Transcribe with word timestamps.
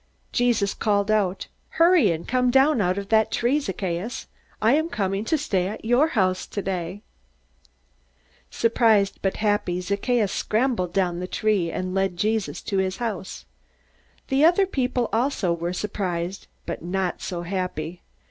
Jesus 0.31 0.73
called 0.73 1.11
out: 1.11 1.45
"Hurry 1.77 2.09
and 2.09 2.27
come 2.27 2.49
down 2.49 2.81
out 2.81 2.97
of 2.97 3.09
that 3.09 3.31
tree, 3.31 3.59
Zacchaeus. 3.59 4.25
I 4.59 4.73
am 4.73 4.89
coming 4.89 5.23
to 5.25 5.37
stay 5.37 5.67
at 5.67 5.85
your 5.85 6.07
house 6.17 6.47
today!" 6.47 7.03
Surprised 8.49 9.19
but 9.21 9.37
happy, 9.45 9.79
Zacchaeus 9.79 10.31
scrambled 10.31 10.91
down 10.91 11.19
the 11.19 11.27
tree 11.27 11.69
and 11.69 11.93
led 11.93 12.17
Jesus 12.17 12.63
to 12.63 12.79
his 12.79 12.97
house. 12.97 13.45
The 14.29 14.43
other 14.43 14.65
people 14.65 15.07
also 15.13 15.53
were 15.53 15.71
surprised, 15.71 16.47
but 16.65 16.81
not 16.83 17.21
so 17.21 17.43
happy. 17.43 18.01